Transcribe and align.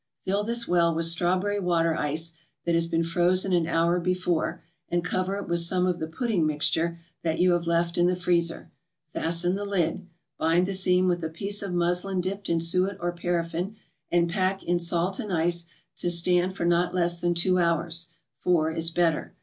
Fill 0.25 0.43
this 0.43 0.67
well 0.67 0.95
with 0.95 1.05
Strawberry 1.05 1.59
Water 1.59 1.95
Ice 1.95 2.31
that 2.65 2.73
has 2.73 2.87
been 2.87 3.03
frozen 3.03 3.53
an 3.53 3.67
hour 3.67 3.99
before, 3.99 4.63
and 4.89 5.03
cover 5.05 5.35
it 5.37 5.47
with 5.47 5.59
some 5.59 5.85
of 5.85 5.99
the 5.99 6.07
pudding 6.07 6.43
mixture 6.47 6.99
that 7.21 7.37
you 7.37 7.51
have 7.51 7.67
left 7.67 7.99
in 7.99 8.07
the 8.07 8.15
freezer. 8.15 8.71
Fasten 9.13 9.53
the 9.53 9.63
lid, 9.63 10.07
bind 10.39 10.65
the 10.65 10.73
seam 10.73 11.07
with 11.07 11.23
a 11.23 11.29
piece 11.29 11.61
of 11.61 11.71
muslin 11.71 12.19
dipped 12.19 12.49
in 12.49 12.59
suet 12.59 12.97
or 12.99 13.11
paraffin, 13.11 13.75
and 14.11 14.27
pack 14.27 14.63
in 14.63 14.79
salt 14.79 15.19
and 15.19 15.31
ice 15.31 15.65
to 15.97 16.09
stand 16.09 16.55
for 16.55 16.65
not 16.65 16.95
less 16.95 17.21
than 17.21 17.35
two 17.35 17.59
hours, 17.59 18.07
four 18.39 18.71
is 18.71 18.89
better. 18.89 19.35